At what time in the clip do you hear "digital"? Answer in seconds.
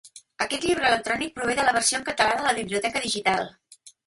3.07-3.47